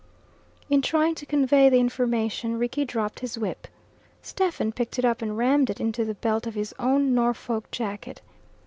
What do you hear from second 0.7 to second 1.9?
trying to convey the